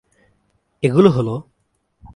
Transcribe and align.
এগুলো 0.83 1.09
হলো 1.09 1.35